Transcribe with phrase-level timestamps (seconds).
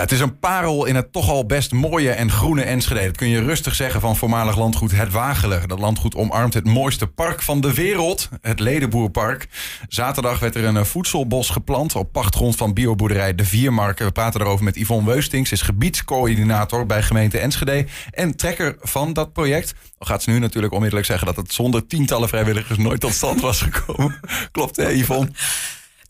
[0.00, 3.04] Het is een parel in het toch al best mooie en groene Enschede.
[3.04, 5.68] Dat kun je rustig zeggen van voormalig landgoed Het Wagelen.
[5.68, 9.48] Dat landgoed omarmt het mooiste park van de wereld, het Ledenboerpark.
[9.88, 14.06] Zaterdag werd er een eh, voedselbos geplant op pachtgrond van bioboerderij De Viermarken.
[14.06, 19.32] We praten erover met Yvonne Weustings, is gebiedscoördinator bij gemeente Enschede en trekker van dat
[19.32, 19.74] project.
[19.98, 23.40] Dan gaat ze nu natuurlijk onmiddellijk zeggen dat het zonder tientallen vrijwilligers nooit tot stand
[23.40, 24.20] was gekomen.
[24.52, 25.30] Klopt hè Yvonne?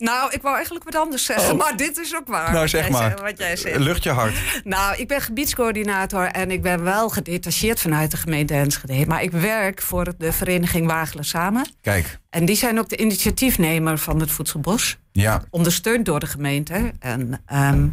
[0.01, 1.57] Nou, ik wou eigenlijk wat anders zeggen, Oh.
[1.59, 2.53] maar dit is ook waar.
[2.53, 3.07] Nou, zeg maar.
[3.09, 3.77] zegt Wat jij zegt.
[3.79, 4.33] Lucht je hart.
[4.63, 9.05] Nou, ik ben gebiedscoördinator en ik ben wel gedetacheerd vanuit de gemeente Enschede.
[9.07, 11.65] Maar ik werk voor de vereniging Wagelen Samen.
[11.81, 14.97] Kijk, En die zijn ook de initiatiefnemer van het Voedselbos.
[15.11, 15.41] ja.
[15.49, 16.91] Ondersteund door de gemeente.
[16.99, 17.87] En, ehm,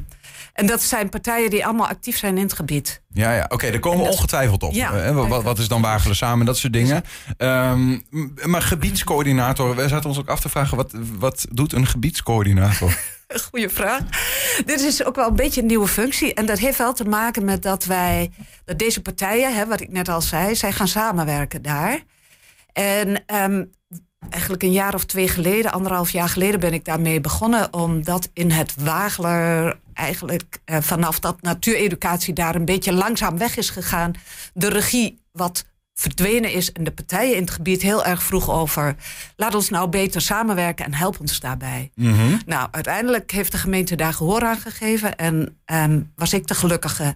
[0.58, 3.02] en dat zijn partijen die allemaal actief zijn in het gebied.
[3.12, 3.46] Ja, ja.
[3.48, 4.72] oké, daar komen we ongetwijfeld op.
[4.72, 4.92] Ja.
[4.92, 7.04] Eh, wat, wat is dan Wagelen samen, dat soort dingen.
[7.36, 7.98] Ehm,
[8.44, 10.76] maar gebiedscoördinator, we zaten ons ook af te vragen...
[10.76, 12.98] wat, wat doet een gebiedscoördinator?
[13.50, 14.00] Goeie vraag.
[14.64, 16.34] Dit is ook wel een beetje een nieuwe functie.
[16.34, 18.30] En dat heeft wel te maken met dat wij,
[18.64, 22.02] dat deze partijen, hè, wat ik net al zei, zij gaan samenwerken daar.
[22.72, 23.64] En ehm,
[24.30, 27.72] eigenlijk een jaar of twee geleden, anderhalf jaar geleden, ben ik daarmee begonnen.
[27.72, 33.70] Omdat in het Wageler eigenlijk eh, vanaf dat natuureducatie daar een beetje langzaam weg is
[33.70, 34.12] gegaan.
[34.54, 38.96] De regie wat verdwenen is en de partijen in het gebied heel erg vroeg over.
[39.36, 41.90] Laat ons nou beter samenwerken en help ons daarbij.
[41.94, 42.36] Mhm.
[42.46, 45.16] Nou, uiteindelijk heeft de gemeente daar gehoor aan gegeven.
[45.16, 47.14] En ehm, was ik de gelukkige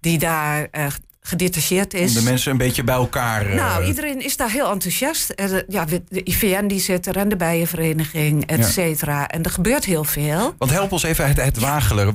[0.00, 0.86] die daar eh,
[1.26, 2.14] gedetacheerd Om is.
[2.14, 3.46] de mensen een beetje bij elkaar...
[3.46, 5.30] eh, Nou, iedereen is daar heel enthousiast.
[5.30, 8.64] Eh, de- ja, de IVN die zit er en de Bijenvereniging, et Ja.
[8.64, 9.28] cetera.
[9.28, 10.54] En er gebeurt heel veel.
[10.58, 12.12] Want help ons even het, het Wagelen.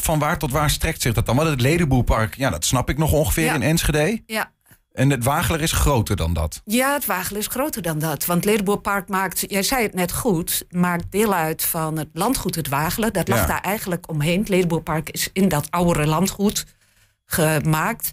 [0.00, 1.36] Van waar tot waar strekt zich dat dan?
[1.36, 3.54] Want het Ledenboerpark, ja, dat snap ik nog ongeveer Ja.
[3.54, 4.22] in Enschede.
[4.26, 4.52] Ja.
[4.92, 6.62] En het Wageler is groter dan dat.
[6.64, 8.24] Ja, het Wagel is groter dan dat.
[8.26, 12.68] Want Ledenboerpark maakt, jij zei het net goed, maakt deel uit van het landgoed Het
[12.68, 13.12] Wagelen.
[13.12, 13.46] Dat lag Ja.
[13.46, 14.38] daar eigenlijk omheen.
[14.38, 16.64] Het Ledenboerpark is in dat oudere landgoed
[17.26, 18.12] gemaakt.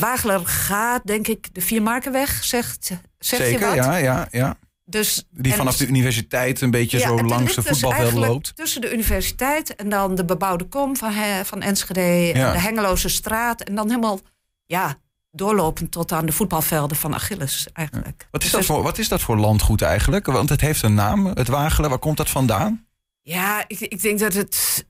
[0.00, 2.86] Maar het gaat, denk ik, de Viermarkenweg, zegt,
[3.18, 3.74] zegt je Zeker, wat?
[3.74, 4.56] ja, ja, ja.
[4.84, 8.56] Dus, Die vanaf de universiteit een beetje Ja, zo langs de dus voetbalvelden eigenlijk loopt.
[8.56, 11.12] Tussen de universiteit en dan de bebouwde kom van,
[11.44, 12.00] van Enschede.
[12.34, 12.52] Ja.
[12.52, 13.60] De Hengeloze straat.
[13.60, 14.20] En dan helemaal,
[14.66, 14.96] ja,
[15.30, 18.28] doorlopend tot aan de voetbalvelden van Achilles eigenlijk.
[18.30, 20.26] Wat is, Dus- dat voor, wat is dat voor landgoed eigenlijk?
[20.26, 21.90] Want het heeft een naam, het Wagelen.
[21.90, 22.86] Waar komt dat vandaan?
[23.22, 24.86] Ja, ik, ik denk dat het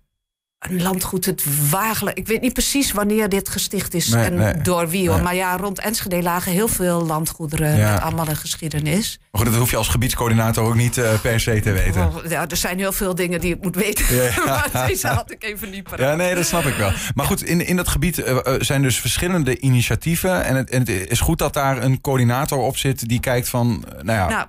[0.59, 2.17] een landgoed, het Wagelen.
[2.17, 4.61] Ik weet niet precies wanneer dit gesticht is Nee, en nee.
[4.61, 5.15] door wie hoor.
[5.15, 5.25] Nee.
[5.25, 7.93] Maar ja, rond Enschede lagen heel veel landgoederen Ja.
[7.93, 9.19] met allemaal een geschiedenis.
[9.31, 12.07] Maar goed, dat hoef je als gebiedscoördinator ook niet eh, per se te weten.
[12.07, 14.15] Oh, ja, er zijn heel veel dingen die ik moet weten.
[14.15, 14.31] Ja.
[14.73, 16.01] maar deze had ik even niet paraat.
[16.01, 16.93] Ja, nee, dat snap ik wel.
[17.15, 20.45] Maar goed, in, in dat gebied eh, eh, zijn dus verschillende initiatieven.
[20.45, 23.85] En het, en het is goed dat daar een coördinator op zit die kijkt van,
[24.03, 24.47] nou ja, Nou,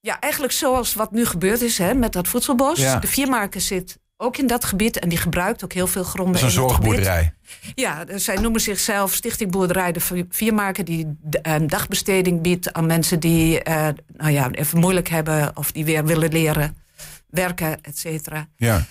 [0.00, 2.78] ja, eigenlijk zoals wat nu gebeurd is hè, met dat voedselbos.
[2.78, 2.98] Ja.
[2.98, 6.32] De Viermarken zit ook in dat gebied en die gebruikt ook heel veel gronden.
[6.32, 7.32] dat is een zorgboerderij.
[7.74, 10.84] Ja, dus zij noemen zichzelf Stichting Boerderij de Vi- Viermarken...
[10.84, 11.16] die
[11.66, 15.56] dagbesteding biedt aan mensen die eh, nou ja, even moeilijk hebben...
[15.56, 16.76] of die weer willen leren
[17.28, 18.48] werken, et cetera.
[18.56, 18.84] Ja.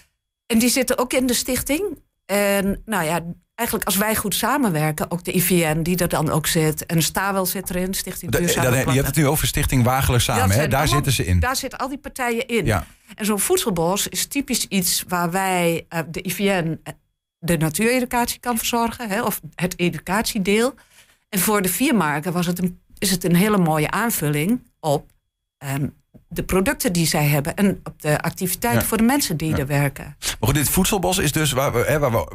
[0.45, 1.99] En die zitten ook in de stichting.
[2.25, 3.19] En nou ja,
[3.57, 5.11] eigenlijk als wij goed samenwerken...
[5.11, 6.85] ook de IVN die er dan ook zit...
[6.85, 10.67] en Stawel zit erin, Stichting Duurzame je hebt het nu over Stichting Wagelen samen, hè?
[10.67, 11.39] daar allemaal- zitten ze in.
[11.39, 12.65] Daar zitten al die partijen in.
[12.65, 12.85] Ja.
[13.15, 16.93] En zo'n voedselbos is typisch iets waar wij, eh, de IVN, eh,
[17.39, 20.73] de natuureducatie kan verzorgen, hè, of het educatiedeel.
[21.29, 25.11] En voor de viermarken was het een, is het een hele mooie aanvulling op
[25.57, 25.87] ehm,
[26.29, 28.87] de producten die zij hebben en op de activiteiten Ja.
[28.87, 29.57] voor de mensen die Ja.
[29.57, 30.15] er werken.
[30.19, 32.25] Maar goed, dit voedselbos is dus waar, we- hè, waar,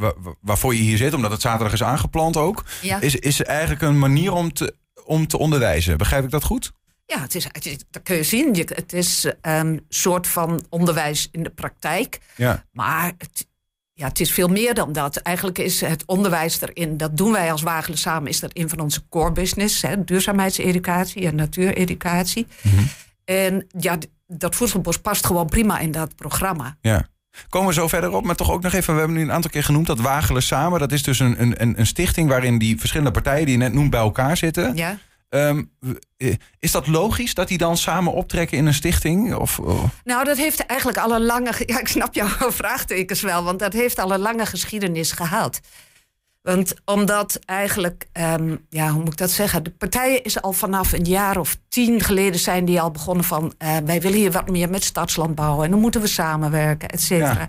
[0.40, 2.64] waarvoor je hier zit, omdat het zaterdag is aangeplant ook.
[2.82, 5.98] Ja, Is, is eigenlijk een manier om te, om te onderwijzen.
[5.98, 6.72] Begrijp ik dat goed?
[7.06, 8.54] ja het is, het is- dat kun je zien.
[8.74, 12.20] Het is een soort van onderwijs in de praktijk.
[12.36, 12.64] Ja.
[12.72, 13.46] Maar het,
[13.92, 15.16] ja, het is veel meer dan dat.
[15.16, 18.80] Eigenlijk is het onderwijs erin, dat doen wij als Wagelen samen, is dat een van
[18.80, 19.82] onze core business.
[19.82, 22.46] Hè, duurzaamheidseducatie en natuureducatie.
[22.62, 22.82] Mhm.
[23.24, 23.96] En ja,
[24.26, 26.76] dat voedselbos past gewoon prima in dat programma.
[26.80, 27.06] Ja.
[27.48, 29.50] Komen we zo verder op, maar toch ook nog even, we hebben nu een aantal
[29.50, 30.80] keer genoemd dat Wagelen Samen.
[30.80, 33.90] Dat is dus een, een- een, stichting waarin die verschillende partijen die je net noemt
[33.90, 34.76] bij elkaar zitten.
[34.76, 34.98] Ja?
[35.28, 35.62] Ehm,
[36.16, 39.34] eh, is dat logisch dat die dan samen optrekken in een stichting?
[39.34, 41.52] Of, oh, Nou, dat heeft eigenlijk al een lange.
[41.52, 42.28] ge- Ja, ik snap jouw
[42.62, 45.60] vraagtekens wel, want dat heeft al een lange geschiedenis gehad.
[46.42, 49.62] Want omdat eigenlijk, ehm, ja, hoe moet ik dat zeggen?
[49.64, 53.54] De partijen is al vanaf een jaar of tien geleden zijn die al begonnen van...
[53.58, 57.00] eh, wij willen hier wat meer met stadsland bouwen en dan moeten we samenwerken, et
[57.00, 57.32] cetera.
[57.32, 57.48] Ja.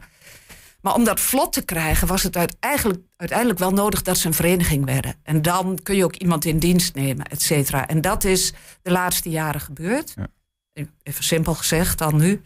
[0.82, 4.28] Maar om dat vlot te krijgen was het uit- eigenlijk, uiteindelijk wel nodig dat ze
[4.28, 5.16] een vereniging werden.
[5.24, 7.88] En dan kun je ook iemand in dienst nemen, et cetera.
[7.88, 10.14] En dat is de laatste jaren gebeurd.
[10.16, 10.28] Ja.
[11.04, 12.42] Even simpel gezegd dan nu.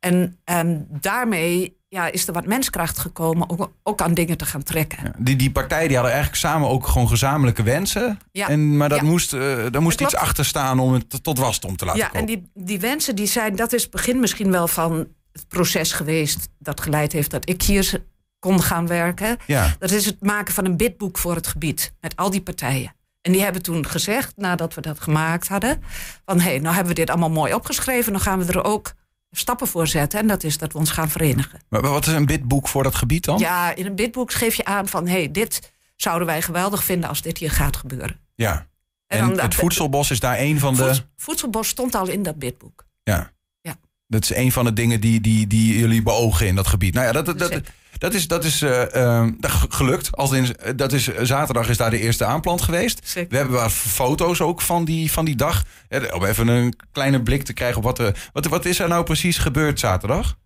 [0.00, 4.62] En ehm, daarmee ja, is er wat menskracht gekomen ook, ook aan dingen te gaan
[4.62, 4.98] trekken.
[5.04, 8.18] Ja, die, die partijen die hadden eigenlijk samen ook gewoon gezamenlijke wensen.
[8.32, 8.48] Ja.
[8.48, 9.04] En, maar dat Ja.
[9.04, 9.40] moest, eh
[9.70, 12.20] daar moest Dat iets achter staan om het tot wasdom te laten Ja, komen.
[12.20, 15.92] en die, die wensen die zijn, dat is het begin misschien wel van het proces
[15.92, 18.02] geweest dat geleid heeft dat ik hier
[18.38, 19.36] kon gaan werken.
[19.46, 22.94] Ja, Dat is het maken van een bidboek voor het gebied met al die partijen.
[23.20, 25.82] En die hebben toen gezegd, nadat we dat gemaakt hadden,
[26.24, 28.92] van hé, hey, nou hebben we dit allemaal mooi opgeschreven, dan gaan we er ook
[29.38, 30.18] stappen voor zetten.
[30.20, 31.60] En dat is dat we ons gaan verenigen.
[31.68, 33.38] maar wat is een bidboek voor dat gebied dan?
[33.38, 37.08] Ja, in een bidboek geef je aan van hé, hey, dit zouden wij geweldig vinden
[37.08, 38.20] als dit hier gaat gebeuren.
[38.34, 38.66] Ja.
[39.06, 40.82] En En, dan- het voedselbos is daar een van de...
[40.84, 42.86] Voeds- Voedselbos stond al in dat bidboek.
[43.02, 43.32] Ja.
[43.60, 43.76] Ja.
[44.06, 46.94] Dat is een van de dingen die, die, die jullie beogen in dat gebied.
[46.94, 47.52] Nou ja, dat, dat, dat.
[47.98, 50.16] Dat is, dat is eh, eh, g- gelukt.
[50.16, 53.00] Als in, eh, dat is, zaterdag is daar de eerste aanplant geweest.
[53.04, 53.30] Zeker.
[53.30, 55.62] We hebben wat foto's ook van die, van die dag.
[55.88, 58.28] Ja, Om even een kleine blik te krijgen op wat er...
[58.32, 60.36] Wat, wat is er nou precies gebeurd zaterdag?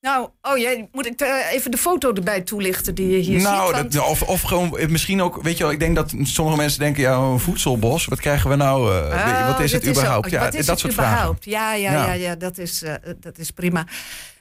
[0.00, 3.66] Nou, oh jij, moet ik eh, even de foto erbij toelichten die je hier nou,
[3.66, 3.76] ziet?
[3.76, 5.42] Want- dat, of, of gewoon eh, misschien ook...
[5.42, 7.02] Weet je wel, ik denk dat sommige mensen denken...
[7.02, 8.92] Ja, een voedselbos, wat krijgen we nou?
[8.92, 10.30] eh, je, wat Oh, is het überhaupt?
[10.30, 11.44] ja, is dat soort überhaupt?
[11.44, 12.06] Ja, ja, Ja.
[12.06, 12.12] ja.
[12.12, 13.86] ja, dat, is, eh, dat is prima.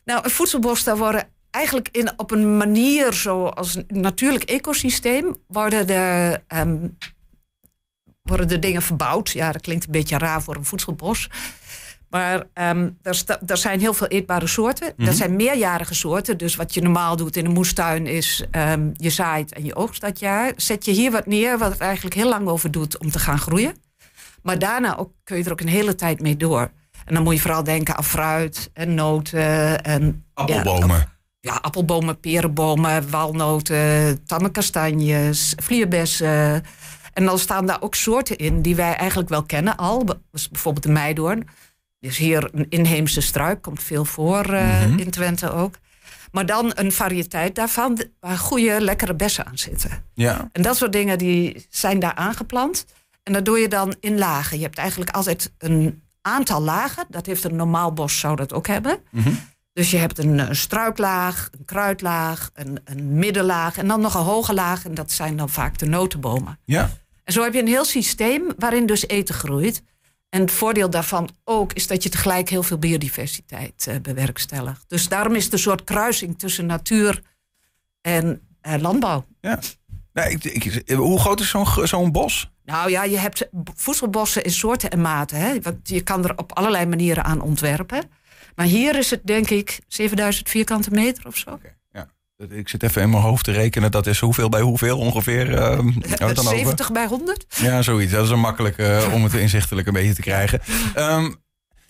[0.06, 5.36] Nou, een voedselbos, daar worden eigenlijk in, op een manier zoals een natuurlijk ecosysteem...
[5.48, 6.88] worden de, ehm,
[8.22, 9.30] worden de dingen verbouwd.
[9.30, 11.30] Ja, dat klinkt een beetje raar voor een voedselbos.
[12.10, 14.94] Maar ehm er, er zijn heel veel eetbare soorten.
[14.96, 15.06] Mhm.
[15.06, 16.38] Dat zijn meerjarige soorten.
[16.38, 18.46] Dus wat je normaal doet in een moestuin is...
[18.51, 20.54] ehm, je zaait en je oogst dat jaar.
[20.56, 23.40] Zet je hier wat neer wat het eigenlijk heel lang over doet om te gaan
[23.40, 23.74] groeien.
[24.42, 26.72] Maar daarna ook, kun je er ook een hele tijd mee door.
[27.06, 29.84] En dan moet je vooral denken aan fruit en noten.
[29.84, 30.98] En, Appelbomen.
[30.98, 31.15] Ja,
[31.46, 36.64] ja, appelbomen, perenbomen, walnoten, tamme kastanjes, vlierbessen.
[37.14, 40.06] En dan staan daar ook soorten in die wij eigenlijk wel kennen al.
[40.32, 41.48] Dus bijvoorbeeld de meidoorn.
[42.00, 45.00] Is hier een inheemse struik, komt veel voor eh, Mhm.
[45.00, 45.76] in Twente ook.
[46.32, 50.04] Maar dan een variëteit daarvan waar goede, lekkere bessen aan zitten.
[50.14, 50.50] ja.
[50.52, 52.86] En dat soort dingen die zijn daar aangeplant.
[53.24, 54.58] En dat doe je dan in lagen.
[54.58, 57.06] Je hebt eigenlijk altijd een aantal lagen.
[57.10, 58.98] Dat heeft een normaal bos, zou dat ook hebben.
[59.12, 59.30] Mhm.
[59.75, 63.77] Dus je hebt een, eh, struiklaag, een kruidlaag, een, een middenlaag...
[63.77, 64.86] en dan nog een hoge laag.
[64.86, 66.60] En dat zijn dan vaak de notenbomen.
[66.66, 66.89] ja.
[67.24, 69.81] En zo heb je een heel systeem waarin dus eten groeit.
[70.30, 74.83] En het voordeel daarvan ook is dat je tegelijk heel veel biodiversiteit eh, bewerkstelligt.
[74.88, 77.22] Dus daarom is het een soort kruising tussen natuur
[78.01, 79.25] en eh, landbouw.
[79.42, 79.60] Ja.
[80.13, 82.51] Nee, ik, ik- hoe groot is zo'n zo'n bos?
[82.63, 85.38] Nou ja, je hebt voedselbossen in soorten en maten.
[85.38, 85.62] Hè?
[85.62, 88.04] Want je kan er op allerlei manieren aan ontwerpen.
[88.56, 91.60] Maar hier is het denk ik 7000 vierkante meter of zo.
[91.94, 92.07] Ja.
[92.50, 93.92] Ik zit even in mijn hoofd te rekenen.
[93.92, 95.54] Dat is hoeveel bij hoeveel ongeveer?
[95.54, 95.78] eh,
[96.18, 96.44] dan over?
[96.44, 97.46] 70 bij 100?
[97.56, 98.12] Ja, zoiets.
[98.12, 100.60] Dat is een makkelijk eh, om het inzichtelijk een beetje te krijgen.
[100.96, 101.31] Ehm,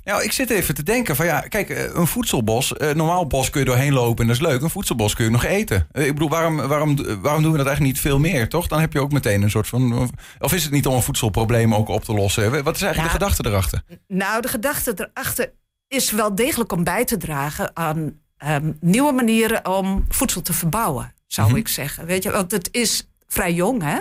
[0.03, 3.49] nou, ik zit even te denken van ja, kijk, eh, een voedselbos, eh, normaal bos
[3.49, 4.61] kun je doorheen lopen en dat is leuk.
[4.61, 5.87] Een voedselbos kun je nog eten.
[5.91, 8.67] Ik bedoel, waarom, waarom, waarom doen we dat eigenlijk niet veel meer, toch?
[8.67, 10.09] Dan heb je ook meteen een soort van.
[10.39, 12.63] Of is het niet om een voedselprobleem ook op te lossen?
[12.63, 13.03] Wat is eigenlijk Ja.
[13.03, 13.81] de gedachte erachter?
[14.07, 15.51] Nou, de gedachte erachter
[15.87, 21.13] is wel degelijk om bij te dragen aan ehm, nieuwe manieren om voedsel te verbouwen,
[21.27, 21.57] zou Mhm.
[21.57, 22.05] ik zeggen.
[22.05, 23.99] Weet je, want het is vrij jong, hè?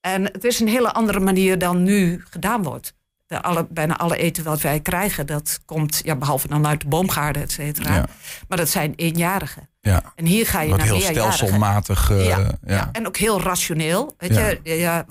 [0.00, 2.94] En het is een hele andere manier dan nu gedaan wordt.
[3.26, 6.86] De alle, bijna alle eten wat wij krijgen, dat komt, ja, behalve dan uit de
[6.88, 7.94] boomgaarden, et cetera.
[7.94, 8.06] Ja.
[8.48, 9.68] Maar dat zijn eenjarigen.
[9.80, 11.32] Ja, En hier ga je wat naar heel meerjarigen.
[11.32, 12.10] stelselmatig.
[12.10, 12.88] eh, ja, ja.
[12.92, 14.14] en ook heel rationeel.
[14.18, 14.60] Weet je?
[14.78, 15.06] Ja,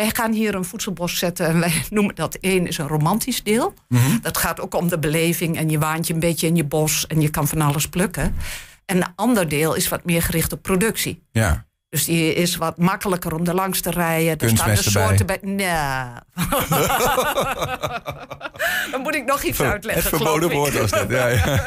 [0.00, 3.74] wij gaan hier een voedselbos zetten en wij noemen dat één is een romantisch deel.
[3.88, 4.18] Mhm.
[4.22, 7.06] Dat gaat ook om de beleving en je waant je een beetje in je bos
[7.06, 8.36] en je kan van alles plukken.
[8.84, 11.22] En een ander deel is wat meer gericht op productie.
[11.32, 11.68] ja.
[11.90, 14.38] Dus die is wat makkelijker om er langs te rijden.
[14.38, 15.38] Er staan de soorten bij.
[15.42, 15.66] Nee.
[18.90, 20.02] Dan moet ik nog iets uitleggen.
[20.02, 21.10] Het verboden woord was dat.
[21.10, 21.66] Ja, ja.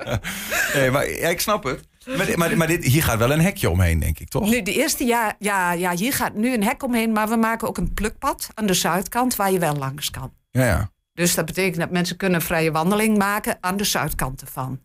[0.74, 1.80] nee, maar ja, ik snap het.
[2.16, 4.48] Maar, maar, maar dit, hier gaat wel een hekje omheen, denk ik, toch?
[4.50, 7.68] Nu, de eerste jaar, ja, ja, hier gaat nu een hek omheen, maar we maken
[7.68, 10.32] ook een plukpad aan de zuidkant waar je wel langs kan.
[10.50, 10.90] Ja, ja.
[11.12, 14.80] Dus dat betekent dat mensen kunnen een vrije wandeling maken aan de zuidkant ervan.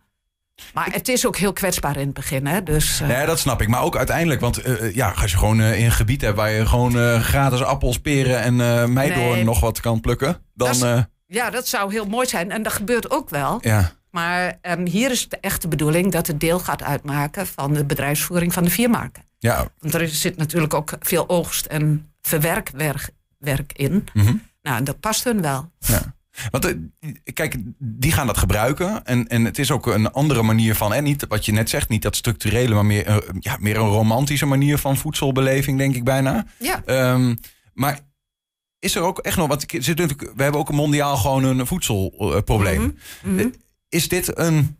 [0.73, 2.63] Maar het is ook heel kwetsbaar in het begin, hè?
[2.63, 3.67] Dus, eh, Nee, dat snap ik.
[3.67, 6.51] Maar ook uiteindelijk, want eh, ja, als je gewoon eh, in een gebied hebt waar
[6.51, 9.43] je gewoon eh, gratis appels, peren en eh meidoorn Nee.
[9.43, 12.51] nog wat kan plukken, dan Dat is- eh, ja, dat zou heel mooi zijn.
[12.51, 13.57] En dat gebeurt ook wel.
[13.61, 13.91] ja.
[14.11, 18.53] Maar ehm, hier is de echte bedoeling dat het deel gaat uitmaken van de bedrijfsvoering
[18.53, 19.23] van de viermarken.
[19.37, 24.07] Ja, Want er zit natuurlijk ook veel oogst- en verwerkwerk werk in.
[24.13, 24.35] mhm.
[24.61, 25.71] Nou, dat past hun wel.
[25.79, 26.17] ja.
[26.51, 26.73] Want eh,
[27.33, 29.05] kijk, die gaan dat gebruiken.
[29.05, 31.89] En, en het is ook een andere manier van, en niet wat je net zegt,
[31.89, 36.03] niet dat structurele, maar meer, eh, ja, meer een romantische manier van voedselbeleving, denk ik
[36.03, 36.45] bijna.
[36.57, 36.81] Ja.
[36.85, 37.35] Ehm,
[37.73, 37.99] maar
[38.79, 42.97] is er ook echt nog, want we hebben ook een mondiaal gewoon een voedselprobleem.
[43.23, 43.47] Mhm, mhm.
[43.89, 44.77] Is dit een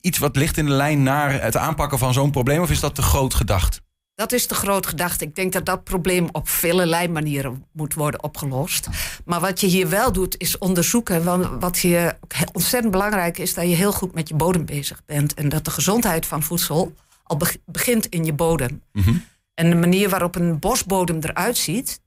[0.00, 2.60] iets wat ligt in de lijn naar het aanpakken van zo'n probleem?
[2.60, 3.80] Of is dat te groot gedacht?
[4.14, 5.20] Dat is te groot gedacht.
[5.20, 8.88] Ik denk dat dat probleem op vele manieren moet worden opgelost.
[9.24, 11.24] Maar wat je hier wel doet, is onderzoeken.
[11.24, 12.18] Want wat hier
[12.52, 15.34] ontzettend belangrijk is, dat je heel goed met je bodem bezig bent.
[15.34, 18.82] En dat de gezondheid van voedsel al begint in je bodem.
[18.92, 19.14] Mhm.
[19.54, 22.00] En de manier waarop een bosbodem eruit ziet,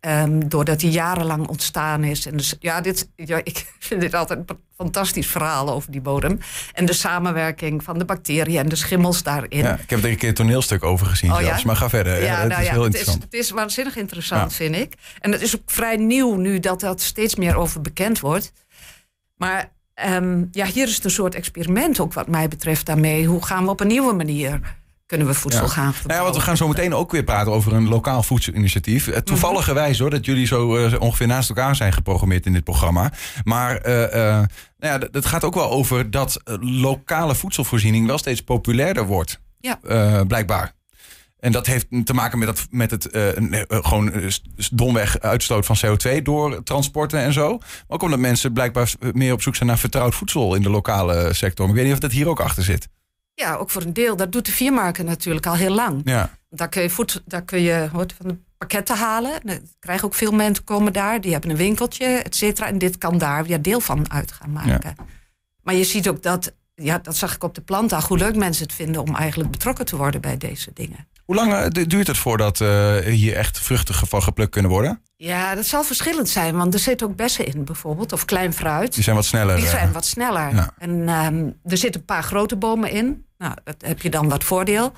[0.00, 2.26] Um, doordat hij jarenlang ontstaan is.
[2.26, 6.38] En dus, ja, dit, ja, ik vind dit altijd een fantastisch verhaal over die bodem.
[6.72, 9.58] En de samenwerking van de bacteriën en de schimmels daarin.
[9.58, 11.60] Ja, ik heb er een keer een toneelstuk over gezien oh, ja?
[11.64, 12.22] maar ga verder.
[12.22, 13.18] Ja, het nou, is ja, heel het interessant.
[13.18, 14.94] Is, het is waanzinnig interessant, vind ik.
[15.20, 18.52] En het is ook vrij nieuw nu dat dat steeds meer over bekend wordt.
[19.36, 19.72] Maar
[20.08, 23.26] um, ja, hier is het een soort experiment ook wat mij betreft daarmee.
[23.26, 24.60] Hoe gaan we op een nieuwe manier
[25.10, 26.06] kunnen we voedsel gaan verbouwen.
[26.06, 29.06] Nou ja, want we gaan zo meteen ook weer praten over een lokaal voedselinitiatief.
[29.06, 32.64] Uh, toevallige wijze hoor, dat jullie zo uh, ongeveer naast elkaar zijn geprogrammeerd in dit
[32.64, 33.12] programma.
[33.44, 34.48] Maar uh, nou
[34.78, 39.40] ja, het gaat ook wel over dat lokale voedselvoorziening wel steeds populairder wordt.
[39.60, 40.24] Ja.
[40.24, 40.72] blijkbaar.
[41.38, 43.08] En dat heeft te maken met, dat, met het
[43.68, 44.12] gewoon
[44.72, 47.58] domweg uitstoot van CO2 door transporten en zo.
[47.58, 51.32] Maar ook omdat mensen blijkbaar meer op zoek zijn naar vertrouwd voedsel in de lokale
[51.32, 51.68] sector.
[51.68, 52.88] ik weet niet of dat hier ook achter zit.
[53.40, 54.16] Ja, ook voor een deel.
[54.16, 56.00] Dat doet de viermarken natuurlijk al heel lang.
[56.04, 56.30] Ja.
[56.50, 59.44] Daar kun je, voet, daar kun je wat van de pakketten halen.
[59.44, 61.20] Er krijgen ook veel mensen komen daar.
[61.20, 62.66] Die hebben een winkeltje, et cetera.
[62.66, 64.94] En dit kan daar weer deel van uit gaan maken.
[64.96, 65.04] Ja.
[65.62, 68.62] Maar je ziet ook dat, ja, dat zag ik op de plantdag, hoe leuk mensen
[68.62, 71.08] het vinden om eigenlijk betrokken te worden bij deze dingen.
[71.24, 75.02] Hoe lang eh, duurt het voordat uh, hier echt vruchten van geplukt kunnen worden?
[75.16, 78.94] Ja, dat zal verschillend zijn, want er zitten ook bessen in bijvoorbeeld, of klein fruit.
[78.94, 79.56] Die zijn wat sneller.
[79.56, 80.72] Die zijn wat sneller.
[80.78, 83.24] En um, er zitten een paar grote bomen in.
[83.40, 84.92] Nou, dat heb je dan wat voordeel.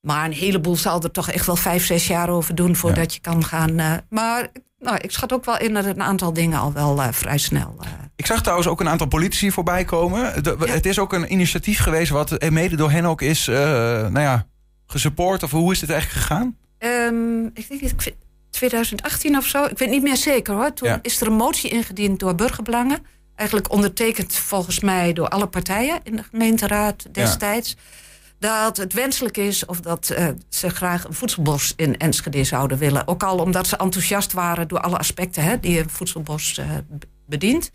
[0.00, 3.20] Maar een heleboel zal er toch echt wel vijf, zes jaar over doen voordat je
[3.20, 3.78] kan gaan.
[3.78, 4.48] Uh, maar
[4.78, 7.76] nou, ik schat ook wel in dat een aantal dingen al wel uh, vrij snel.
[7.80, 7.88] Uh...
[8.16, 10.42] Ik zag trouwens ook een aantal politici voorbij komen.
[10.42, 10.72] De, ja.
[10.72, 14.46] Het is ook een initiatief geweest wat mede door hen ook is, nou ja,
[14.86, 15.42] gesupport.
[15.42, 16.56] Of hoe is dit eigenlijk gegaan?
[16.78, 18.14] Um, ik denk
[18.50, 19.64] 2018 of zo.
[19.64, 20.72] Ik weet niet meer zeker hoor.
[20.72, 20.98] Toen ja.
[21.02, 22.98] is er een motie ingediend door burgerbelangen
[23.34, 27.76] eigenlijk ondertekend volgens mij door alle partijen in de gemeenteraad destijds.
[28.38, 33.06] Dat het wenselijk is of dat uh, ze graag een voedselbos in Enschede zouden willen.
[33.06, 36.66] Ook al omdat ze enthousiast waren door alle aspecten hè, die een voedselbos uh,
[37.26, 37.70] bedient.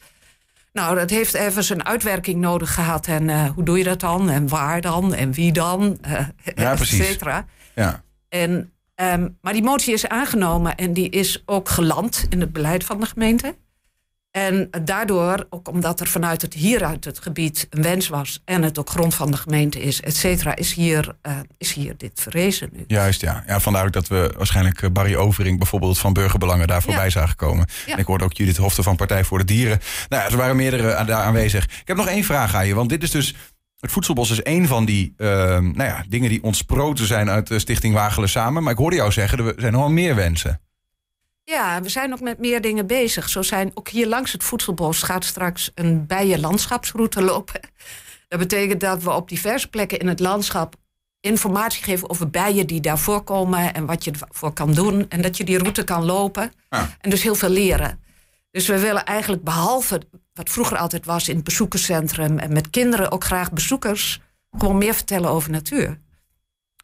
[0.73, 3.07] Nou, dat heeft even zijn uitwerking nodig gehad.
[3.07, 4.29] En uh, hoe doe je dat dan?
[4.29, 5.13] En waar dan?
[5.13, 5.97] En wie dan?
[6.55, 6.99] ja, precies.
[6.99, 7.45] Et cetera.
[7.75, 8.03] Ja.
[8.29, 8.51] En,
[8.95, 12.99] um, maar die motie is aangenomen en die is ook geland in het beleid van
[12.99, 13.55] de gemeente.
[14.31, 18.79] En daardoor, ook omdat er vanuit het hieruit het gebied een wens was en het
[18.79, 22.69] ook grond van de gemeente is, et cetera, is hier, uh, is hier dit verrezen
[22.71, 22.83] nu.
[22.87, 23.43] Juist, ja.
[23.47, 23.59] ja.
[23.59, 27.09] Vandaar ook dat we waarschijnlijk eh, Barry Overing bijvoorbeeld van Burgerbelangen daar voorbij ja.
[27.09, 27.67] zagen komen.
[27.85, 27.93] Ja.
[27.93, 29.79] En ik hoorde ook Judith Hofte van Partij voor de Dieren.
[30.09, 31.63] Nou ja, er waren meerdere daar aanwezig.
[31.63, 33.35] Ik heb nog één vraag aan je, want dit is dus
[33.79, 37.59] het voedselbos is één van die uh, nou ja, dingen die ontsproten zijn uit de
[37.59, 38.63] Stichting Wagelen Samen.
[38.63, 40.61] Maar ik hoorde jou zeggen, er zijn nog wel meer wensen.
[41.49, 43.29] Ja, we zijn ook met meer dingen bezig.
[43.29, 47.59] Zo zijn ook hier langs het voedselbos gaat straks een bijenlandschapsroute lopen.
[48.27, 50.75] Dat betekent dat we op diverse plekken in het landschap
[51.19, 55.05] informatie geven over bijen die daar voorkomen en wat je ervoor kan doen.
[55.09, 56.51] En dat je die route kan lopen.
[56.69, 56.83] Ah.
[57.01, 57.99] En dus heel veel leren.
[58.51, 60.01] Dus we willen eigenlijk behalve
[60.33, 64.21] wat vroeger altijd was in het bezoekerscentrum en met kinderen ook graag bezoekers
[64.57, 65.97] gewoon meer vertellen over natuur.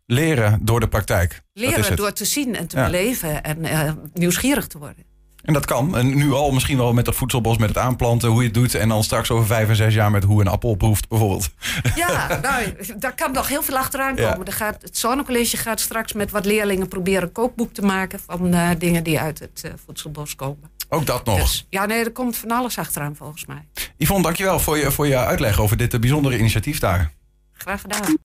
[0.05, 1.41] Leren door de praktijk.
[1.53, 5.03] Leren door te zien en te beleven en uh, nieuwsgierig te worden.
[5.45, 5.97] En dat kan.
[5.97, 8.75] En nu al misschien wel met dat voedselbos, met het aanplanten, hoe je het doet.
[8.75, 11.50] En dan straks over vijf en zes jaar met hoe een appel proeft, bijvoorbeeld.
[11.95, 14.45] Ja, nou, daar kan nog heel veel achteraan komen.
[14.45, 14.51] Ja.
[14.51, 19.03] Gaat, het Zonnecollege gaat straks met wat leerlingen proberen kookboek te maken van uh, dingen
[19.03, 20.71] die uit het uh, voedselbos komen.
[20.89, 21.39] Ook dat nog?
[21.39, 23.67] Dus, ja, nee, er komt van alles achteraan volgens mij.
[23.97, 27.12] Yvonne, dankjewel voor je, voor je uitleg over dit bijzondere initiatief daar.
[27.51, 28.17] Graag gedaan.